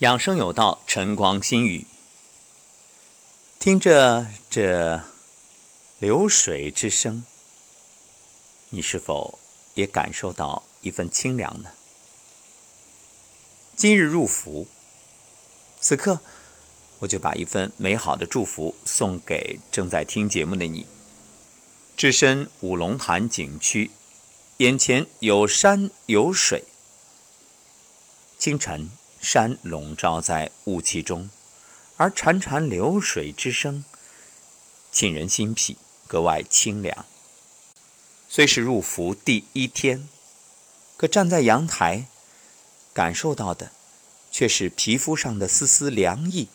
[0.00, 1.84] 养生有道，晨光心语。
[3.58, 5.02] 听着这
[5.98, 7.22] 流水之声，
[8.70, 9.38] 你是否
[9.74, 11.72] 也感受到一份清凉呢？
[13.76, 14.66] 今日入伏，
[15.82, 16.20] 此刻
[17.00, 20.86] 我就把一份美好的祝福送给正在听节目的你。
[21.94, 23.90] 置身五龙潭景区，
[24.56, 26.64] 眼前有山有水，
[28.38, 28.88] 清晨。
[29.20, 31.30] 山笼罩在雾气中，
[31.96, 33.84] 而潺潺流水之声
[34.90, 37.04] 沁人心脾，格外清凉。
[38.28, 40.08] 虽是入伏第一天，
[40.96, 42.06] 可站在阳台，
[42.92, 43.72] 感受到的
[44.30, 46.48] 却是皮肤上的丝丝凉意，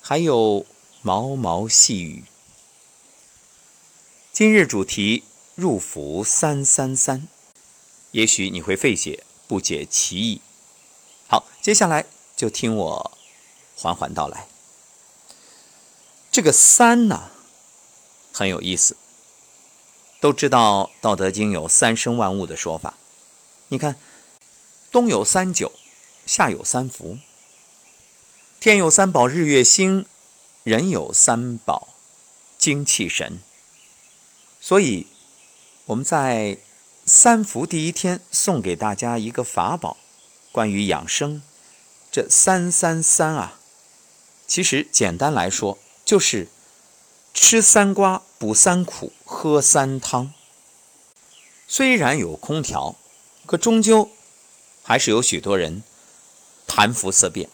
[0.00, 0.66] 还有
[1.02, 2.24] 毛毛细雨。
[4.32, 7.28] 今日主题入伏三三三，
[8.12, 10.40] 也许你会费解，不解其意。
[11.32, 12.04] 好，接下来
[12.36, 13.18] 就听我
[13.74, 14.46] 缓缓道来。
[16.30, 17.30] 这个“三”呢，
[18.34, 18.98] 很有意思。
[20.20, 22.98] 都知道《道德经》有“三生万物”的说法。
[23.68, 23.96] 你看，
[24.90, 25.72] 冬有三九，
[26.26, 27.16] 夏有三伏，
[28.60, 30.04] 天有三宝，日月星；
[30.64, 31.88] 人有三宝，
[32.58, 33.40] 精气神。
[34.60, 35.06] 所以，
[35.86, 36.58] 我们在
[37.06, 39.96] 三伏第一天送给大家一个法宝。
[40.52, 41.42] 关于养生，
[42.10, 43.58] 这三三三啊，
[44.46, 46.48] 其实简单来说就是
[47.32, 50.34] 吃三瓜、补三苦、喝三汤。
[51.66, 52.96] 虽然有空调，
[53.46, 54.10] 可终究
[54.82, 55.82] 还是有许多人
[56.66, 57.48] 谈服色变。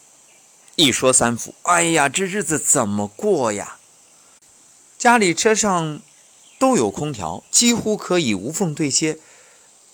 [0.75, 3.79] 一说三伏，哎呀，这日子怎么过呀？
[4.99, 6.01] 家里车上
[6.59, 9.21] 都有空调，几乎可以无缝对接，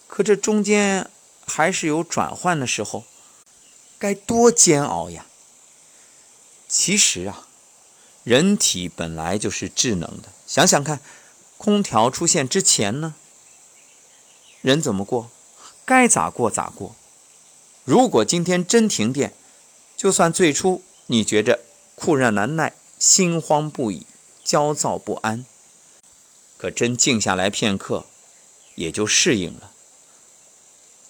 [0.06, 1.10] 可这中间……
[1.46, 3.04] 还是有转换的时候，
[3.98, 5.26] 该多煎熬呀！
[6.68, 7.46] 其实啊，
[8.24, 10.30] 人体本来就是智能的。
[10.46, 11.00] 想想看，
[11.56, 13.14] 空调出现之前呢，
[14.60, 15.30] 人怎么过？
[15.84, 16.96] 该咋过咋过。
[17.84, 19.34] 如果今天真停电，
[19.96, 21.60] 就算最初你觉着
[21.94, 24.06] 酷热难耐、心慌不已、
[24.42, 25.44] 焦躁不安，
[26.56, 28.06] 可真静下来片刻，
[28.74, 29.70] 也就适应了。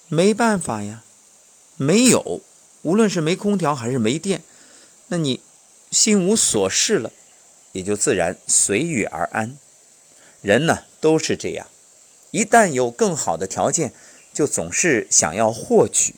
[0.07, 1.03] 没办法呀，
[1.77, 2.41] 没有，
[2.83, 4.43] 无论是没空调还是没电，
[5.07, 5.41] 那你
[5.89, 7.11] 心无所事了，
[7.71, 9.57] 也就自然随遇而安。
[10.41, 11.67] 人呢都是这样，
[12.29, 13.93] 一旦有更好的条件，
[14.31, 16.13] 就总是想要获取；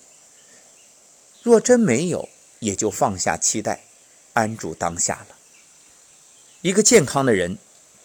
[1.42, 2.28] 若真没有，
[2.60, 3.86] 也就放下期待，
[4.34, 5.38] 安住当下了。
[6.62, 7.58] 一个健康的人，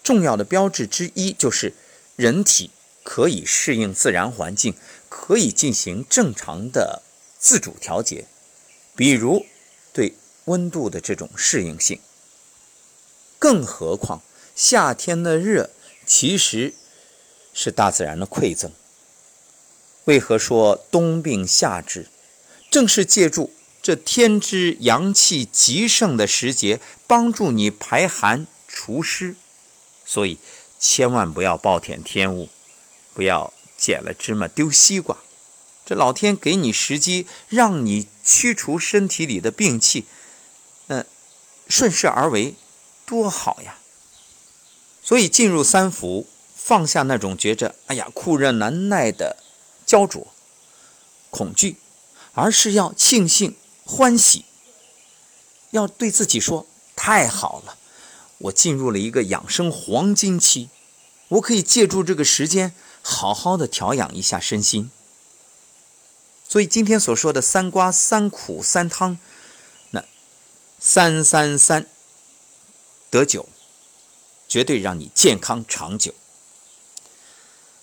[0.04, 1.74] 重要的标志之一就是
[2.14, 2.70] 人体。
[3.04, 4.76] 可以适应自然环境，
[5.14, 7.02] 可以进行正常的
[7.38, 8.24] 自主调节，
[8.96, 9.44] 比如
[9.92, 10.14] 对
[10.46, 12.00] 温度的这种适应性。
[13.38, 14.22] 更何况
[14.56, 15.68] 夏天的热
[16.06, 16.72] 其实
[17.52, 18.72] 是大自然的馈赠。
[20.06, 22.08] 为何说冬病夏治？
[22.70, 23.52] 正是借助
[23.82, 29.36] 这天之阳气极盛的时节，帮助你排寒除湿。
[30.06, 30.38] 所以
[30.80, 32.48] 千万不要暴殄天物。
[33.14, 35.18] 不要捡了芝麻丢西瓜，
[35.84, 40.04] 这老天给你时机，让你驱除身体里的病气，
[40.86, 41.04] 那
[41.66, 42.54] 顺势而为，
[43.04, 43.78] 多好呀！
[45.02, 49.38] 所以进入三伏，放下那种觉着哎呀酷热难耐的
[49.84, 50.28] 焦灼、
[51.30, 51.78] 恐惧，
[52.34, 54.44] 而是要庆幸、欢喜，
[55.72, 57.76] 要对自己说：太好了，
[58.38, 60.70] 我进入了一个养生黄金期，
[61.26, 62.72] 我可以借助这个时间。
[63.02, 64.90] 好好的调养一下身心，
[66.48, 69.18] 所以今天所说的三瓜三苦三汤，
[69.90, 70.04] 那
[70.78, 71.86] 三三三
[73.10, 73.48] 得九，
[74.48, 76.14] 绝对让你健康长久。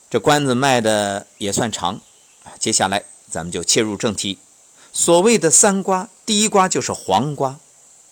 [0.10, 2.00] 这关子卖的也算长，
[2.58, 4.40] 接下来咱们就切入正题。
[4.94, 7.60] 所谓的三瓜，第一瓜就是黄瓜，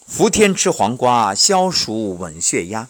[0.06, 2.90] 伏天吃黄瓜，消暑稳血压。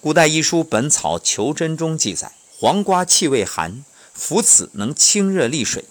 [0.00, 2.32] 古代医书《本草求真》中记载。
[2.58, 5.84] 黄瓜气味寒，服此能清热利水。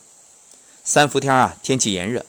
[0.83, 2.25] 三伏天啊，天气炎热，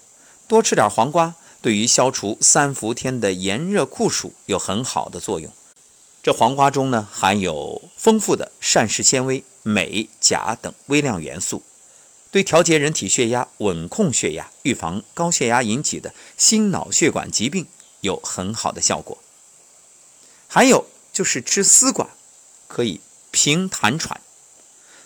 [0.47, 5.51] 多吃点黄瓜，对于消除三伏天的炎热酷暑有很好的作用。
[6.23, 11.63] 这黄瓜中呢，含有丰富的膳食纤维、镁、钾等微量元素，
[12.31, 17.67] 对调节人体血压、稳控血压、预防高血压引起的心脑血管疾病
[18.03, 19.17] 有很好的效果。
[20.47, 22.11] 还有就是吃丝瓜，
[22.69, 23.01] 可以
[23.31, 24.21] 平痰喘。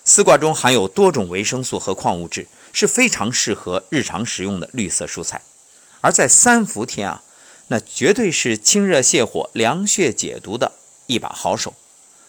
[0.03, 5.41] 丝瓜中含有多种维生素和矿物质，是非常适合日常食用的绿色蔬菜。
[6.01, 7.23] 而在三伏天啊，
[7.67, 10.71] 那绝对是清热泻火、凉血解毒的
[11.05, 11.73] 一把好手。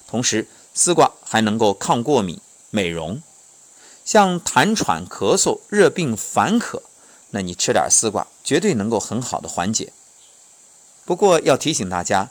[0.06, 2.38] 同时，丝瓜还能够抗过敏、
[2.70, 3.22] 美容，
[4.04, 6.82] 像痰喘、咳嗽、热病、烦渴，
[7.30, 9.92] 那你吃点丝瓜，绝对能够很好的缓解。
[11.06, 12.30] 不过要提醒大家，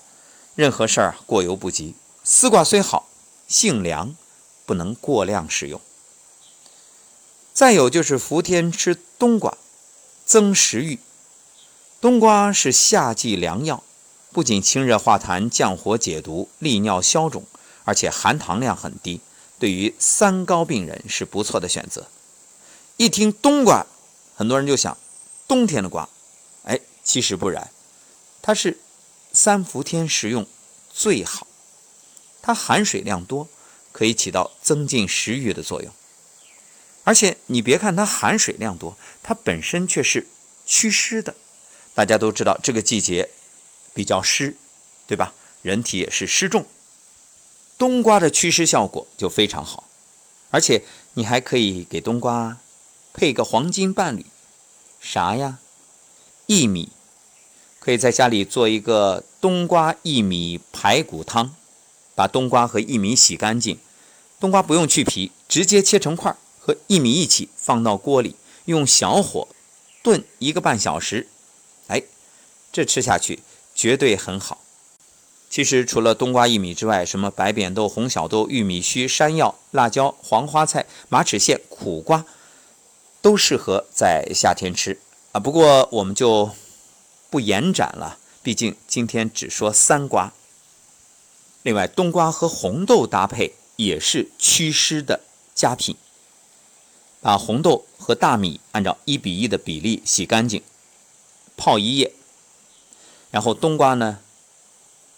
[0.56, 3.10] 任何事儿过犹不及，丝瓜虽好，
[3.48, 4.16] 性凉，
[4.66, 5.80] 不能过量食用。
[7.54, 9.58] 再有就是伏天吃冬瓜，
[10.26, 11.00] 增食欲。
[12.00, 13.84] 冬瓜是夏季良药，
[14.32, 17.46] 不仅清热化痰、降火解毒、利尿消肿，
[17.84, 19.22] 而且含糖量很低，
[19.60, 22.08] 对于三高病人是不错的选择。
[22.98, 23.86] 一听冬瓜，
[24.36, 24.98] 很多人就想
[25.48, 26.10] 冬天的瓜，
[26.64, 27.70] 哎，其实不然，
[28.42, 28.80] 它是
[29.34, 30.48] 三伏天食用
[30.92, 31.46] 最好。
[32.42, 33.48] 它含水量多，
[33.92, 35.92] 可以起到增进食欲的作用。
[37.04, 40.28] 而且你别看它含水量多，它本身却是
[40.66, 41.36] 祛湿的。
[41.94, 43.30] 大家都知道这个季节
[43.94, 44.56] 比较湿，
[45.08, 45.34] 对吧？
[45.62, 46.66] 人体也是湿重，
[47.78, 49.88] 冬瓜的祛湿效果就非常好。
[50.50, 50.84] 而且
[51.14, 52.58] 你还可以给冬瓜
[53.14, 54.26] 配个黄金伴侣，
[55.00, 55.60] 啥呀？
[56.48, 56.92] 薏米，
[57.80, 61.56] 可以在家里做一个冬瓜薏米排骨汤，
[62.22, 63.80] 把冬瓜和薏米洗干净，
[64.40, 68.36] 冬瓜不用去皮，直接切成块，和薏米一起放到锅里，
[68.66, 69.48] 用小火
[70.04, 71.28] 炖一个半小时。
[71.88, 72.04] 哎，
[72.72, 73.40] 这吃下去
[73.74, 74.62] 绝对很好。
[75.50, 82.24] 其实除了冬瓜、薏米之外，什么白扁豆、红小豆、玉米须、山药、辣椒、黄花菜、马齿苋、苦瓜，
[83.24, 85.00] 都适合在夏天吃
[85.32, 85.40] 啊。
[85.40, 86.52] 不过我们就
[87.32, 90.32] 不延展了，毕竟今天只说三瓜。
[91.64, 95.22] 另外，冬瓜和红豆搭配也是祛湿的
[95.54, 95.96] 佳品。
[97.22, 100.64] 把红豆和大米按照一比一的比例洗干净。
[101.56, 102.12] 泡一夜，
[103.30, 104.18] 然后冬瓜呢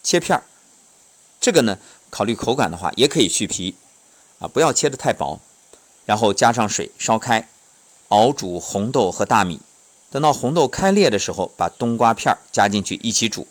[0.02, 0.44] 切片儿，
[1.40, 1.78] 这个呢
[2.10, 3.76] 考虑口感的话也可以去皮，
[4.38, 5.40] 啊不要切的太薄，
[6.04, 7.48] 然后加上水烧开，
[8.08, 9.60] 熬煮红豆和大米，
[10.10, 13.46] 等到红豆开裂的时候，把冬瓜片加进去一起煮，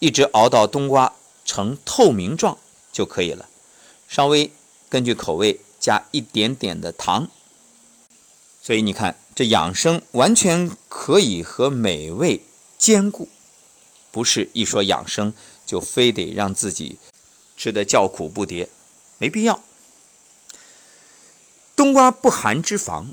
[0.00, 1.12] 一直熬到冬瓜
[1.46, 2.58] 呈透明状
[2.92, 3.48] 就可以了，
[4.06, 4.50] 稍微
[4.90, 7.28] 根据口味加一点点的糖，
[8.60, 9.16] 所以你看。
[9.36, 12.40] 这养生完全可以和美味
[12.78, 13.28] 兼顾，
[14.10, 15.34] 不是一说养生
[15.66, 16.98] 就非得让自己
[17.54, 18.68] 吃的叫苦不迭，
[19.18, 19.62] 没必要。
[21.76, 23.08] 冬瓜不含脂肪，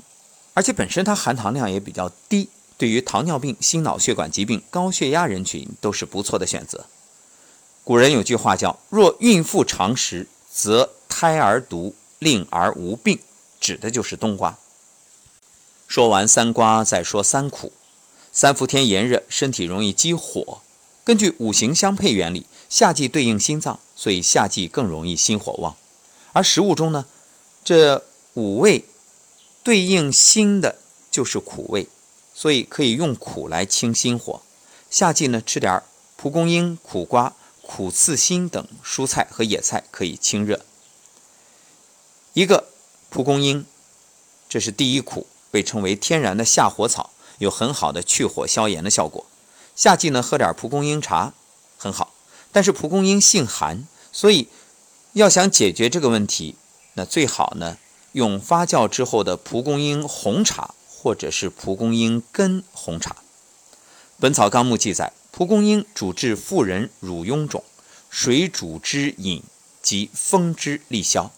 [0.54, 2.48] 而且本身它含糖量也比较低，
[2.78, 6.86] 对于糖尿病、心脑血管疾病、高血压人群都是不错的选择。
[7.84, 13.18] 古人有句话叫“若孕妇常食，则胎儿毒，令儿无病”，
[13.60, 14.56] 指的就是冬瓜。
[15.86, 17.72] 说完三瓜，再说三苦。
[18.32, 20.62] 三伏天炎热，身体容易积火。
[21.04, 25.76] 根据五行相配原理，夏季对应心脏，所以夏季更容易心火旺。
[26.32, 27.04] 而食物中呢，
[27.62, 28.02] 这
[28.32, 28.86] 五味
[29.62, 30.78] 对应心的
[31.10, 31.86] 就是苦味，
[32.34, 34.40] 所以可以用苦来清心火。
[34.88, 35.82] 夏季呢，吃点
[36.16, 37.34] 蒲公英、苦瓜、
[37.66, 40.64] 苦刺心等蔬菜和野菜可以清热。
[42.32, 42.68] 一个
[43.10, 43.64] 蒲公英，
[44.48, 45.26] 这是第一苦。
[45.50, 49.24] 被称为天然的下火草，有很好的去火消炎的效果。
[49.76, 51.32] 夏季呢，喝点蒲公英茶
[51.78, 52.12] 很好。
[52.50, 54.48] 但是蒲公英性寒，所以
[55.12, 56.56] 要想解决这个问题，
[56.94, 57.78] 那最好呢
[58.14, 63.10] 用发酵之后的蒲公英红茶，或者是蒲公英根红茶。
[64.18, 67.64] 《本草纲目》记载，蒲公英主治妇人乳痈肿，
[68.08, 69.42] 水煮之饮
[69.82, 71.32] 及风之利消，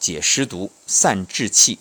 [0.00, 1.78] 解湿毒，散滞气，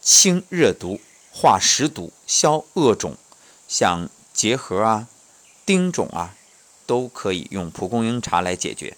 [0.00, 1.00] 清热毒。
[1.32, 3.16] 化食毒、消恶肿，
[3.66, 5.08] 像结核啊、
[5.66, 6.36] 丁肿啊，
[6.86, 8.96] 都可以用蒲公英茶来解决。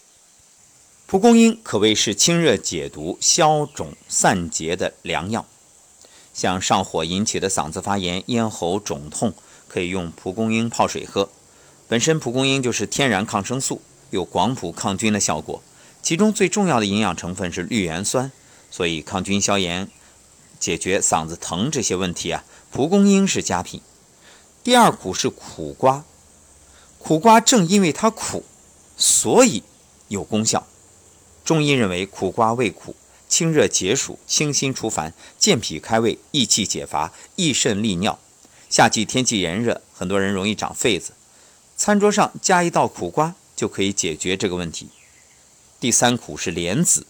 [1.07, 5.47] 蒲公英可谓是清热解毒、消肿散结的良药。
[6.35, 9.33] 像上火引起的嗓子发炎、咽喉肿痛，
[9.67, 11.31] 可以用蒲公英泡水喝。
[11.93, 15.63] 本身蒲公英就是天然抗生素，有广谱抗菌的效果。
[16.01, 18.33] 其中最重要的营养成分是绿原酸，
[18.71, 19.87] 所以抗菌消炎。
[20.59, 23.83] 解决嗓子疼这些问题啊，蒲公英是佳品。
[24.65, 26.07] 第二苦是苦瓜，
[26.99, 28.43] 苦瓜正因为它苦，
[28.97, 29.63] 所以
[30.09, 30.67] 有功效。
[31.45, 32.97] 中医认为苦瓜味苦，
[33.29, 38.19] 清热解暑，清心除烦，健脾开胃，益气解乏，益肾利尿。
[38.71, 41.13] 夏季天气炎热，很多人容易长痱子，
[41.85, 44.87] 餐桌上加一道苦瓜就可以解决这个问题。
[45.81, 47.09] 第三苦是莲子，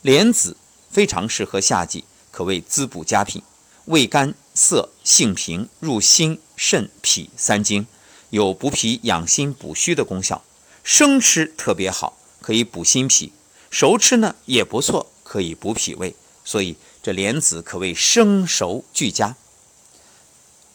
[0.00, 0.56] 莲子
[0.90, 2.02] 非常适合夏季。
[2.32, 3.40] 可谓滋补佳品，
[3.84, 7.86] 味甘涩，性平，入心肾脾三经，
[8.30, 10.42] 有补脾养心、补虚的功效。
[10.82, 13.30] 生吃特别好，可以补心脾；
[13.70, 16.16] 熟吃呢也不错，可以补脾胃。
[16.44, 19.36] 所以这莲子可谓生熟俱佳。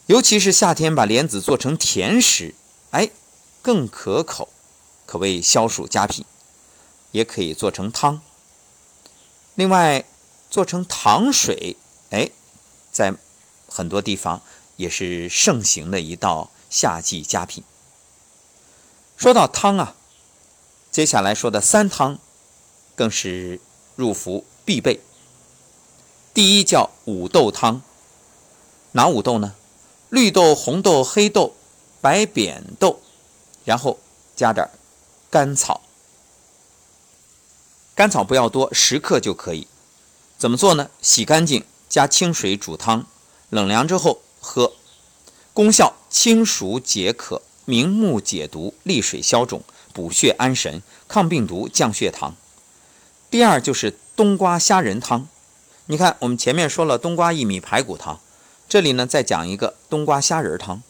[0.06, 2.56] 尤其是夏天把莲子做成甜食，
[2.92, 3.10] 哎，
[3.68, 4.48] 更可口，
[5.06, 6.24] 可谓消暑佳品。
[7.12, 8.22] 也可以做成汤。
[9.56, 10.06] 另外，
[10.50, 11.76] 做成糖水，
[12.12, 12.30] 哎，
[12.94, 13.14] 在
[13.68, 14.42] 很多地方
[14.78, 17.62] 也是盛行的一道夏季佳品。
[19.18, 19.96] 说到汤啊，
[20.90, 22.20] 接下来说的三汤，
[22.96, 23.60] 更是
[23.98, 25.02] 入伏必备。
[26.34, 27.82] 第一叫五豆汤，
[28.94, 29.56] 哪五豆呢？
[30.08, 31.54] 绿豆、红豆、黑豆、
[32.00, 33.02] 白扁豆，
[33.68, 34.00] 然后
[34.34, 34.66] 加点
[35.30, 35.82] 甘草。
[37.94, 39.68] 甘草不要多，十克就可以。
[40.38, 40.90] 怎么做呢？
[41.02, 43.06] 洗干净，加清水煮汤，
[43.50, 44.72] 冷凉之后喝。
[45.54, 52.38] 功效：清暑解渴、明目解毒、利水消肿、补血安神、抗病毒、降血糖。
[53.30, 55.28] 第二就是冬瓜虾仁汤。
[55.88, 58.22] 你看，我们前面说了冬瓜薏米排骨汤。
[58.70, 60.82] 这里呢，再讲一个冬瓜虾仁汤。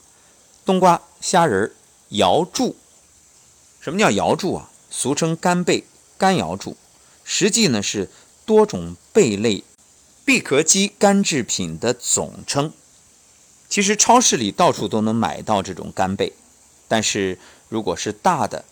[0.64, 1.74] 冬瓜虾仁
[2.10, 2.76] 瑶柱，
[3.80, 4.70] 什么叫瑶柱啊？
[4.90, 5.84] 俗称干贝、
[6.18, 6.78] 干瑶柱，
[7.24, 8.10] 实际呢是
[8.46, 9.64] 多种贝类
[10.26, 12.72] 闭壳肌干制品的总称。
[13.70, 16.34] 其实超市里到处都能买到这种干贝，
[16.88, 17.38] 但是
[17.70, 18.64] 如果是大的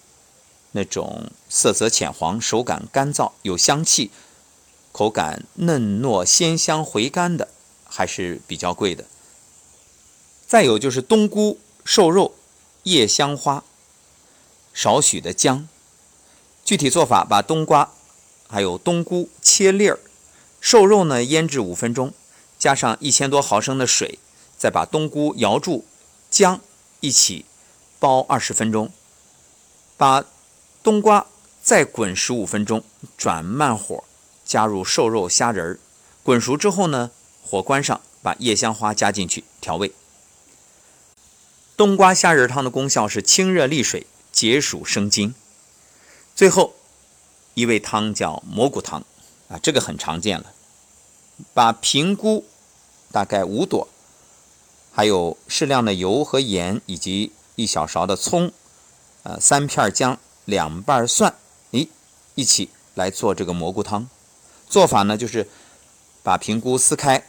[0.71, 4.11] 那种，色泽浅黄、手感干燥、有香气、
[4.91, 7.49] 口感嫩糯鲜香回甘的。
[7.87, 9.05] 还是比较贵的。
[10.45, 12.33] 再有就是冬菇、瘦肉、
[12.85, 13.63] 叶香花、
[14.71, 15.67] 少许的姜。
[16.63, 17.91] 具体做法：把冬瓜
[18.47, 19.99] 还有冬菇切粒儿，
[20.61, 22.13] 瘦肉呢腌制五分钟，
[22.59, 24.19] 加上一千多毫升的水，
[24.55, 25.83] 再把冬菇摇住，
[26.29, 26.61] 姜
[26.99, 27.45] 一起
[27.99, 28.91] 煲二十分钟，
[29.97, 30.23] 把
[30.83, 31.25] 冬瓜
[31.63, 32.83] 再滚十五分钟，
[33.17, 34.03] 转慢火，
[34.45, 35.79] 加入瘦肉、虾仁儿，
[36.21, 37.09] 滚熟之后呢。
[37.47, 39.91] 火关上，把叶香花加进去调味。
[41.77, 45.35] 冬瓜虾仁汤的功效是清热利水、解暑生津。
[46.33, 46.73] 最后
[47.53, 49.03] 一味汤叫蘑菇汤，
[49.49, 50.53] 啊，这个很常见了。
[51.53, 52.45] 把平菇
[53.11, 53.89] 大概五朵，
[54.93, 58.53] 还有适量的油和盐，以及一小勺的葱，
[59.23, 61.35] 呃，三片姜，两瓣蒜，
[61.71, 61.89] 咦，
[62.35, 64.07] 一起来做这个蘑菇汤。
[64.69, 65.49] 做法呢，就是
[66.23, 67.27] 把平菇撕开。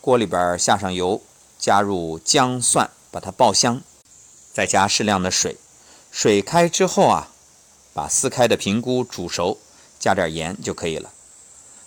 [0.00, 1.20] 锅里边下上油，
[1.58, 3.82] 加入姜蒜，把它爆香，
[4.58, 5.56] 再加适量的水。
[6.10, 7.28] 水开之后啊，
[7.94, 9.56] 把撕开的平菇煮熟，
[10.00, 11.12] 加点盐就可以了。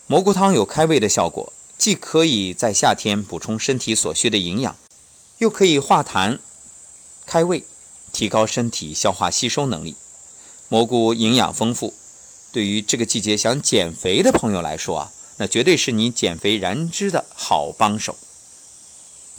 [0.08, 4.78] 蘑菇汤有开胃的效果，既可以在夏天补充身体所需的营养，
[5.40, 6.40] 又可以化痰、
[7.26, 7.66] 开胃，
[8.14, 9.98] 提高身体消化吸收能力。
[10.70, 11.94] 蘑菇营养丰富，
[12.54, 15.12] 对于这个季节想减肥的朋友来说啊。
[15.36, 18.16] 那绝对是你减肥燃脂的好帮手。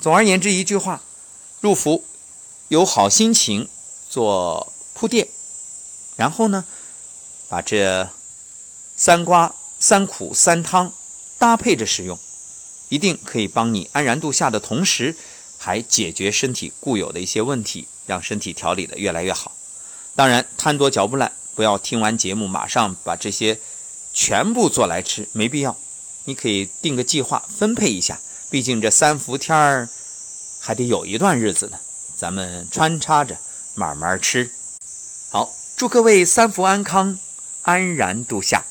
[0.02, 1.00] 总而言之，一句话，
[1.60, 2.04] 入伏
[2.72, 3.68] 有好心情
[4.08, 5.28] 做铺垫，
[6.16, 6.64] 然后呢，
[7.46, 8.08] 把这
[8.96, 10.90] 三瓜三苦三汤
[11.38, 12.18] 搭配着使用，
[12.88, 15.14] 一定可以帮你安然度夏的同时，
[15.58, 19.52] 还解决身体固有的一些问题，让身体调理的越来越好。
[20.16, 23.60] 当然，贪多嚼不烂，不要听完节目马上把这些
[24.14, 25.76] 全部做来吃，没必要。
[26.24, 28.18] 你可以定个计划，分配一下。
[28.48, 29.90] 毕竟这三伏天儿
[30.58, 31.78] 还得有一段日子呢，
[32.22, 33.36] 咱们穿插着
[33.74, 34.48] 慢慢吃。
[35.32, 37.18] 好，祝各位三福安康，
[37.62, 38.64] 安然度夏。